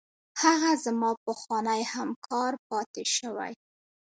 [0.41, 3.53] هغه زما پخوانی همکار پاتې شوی.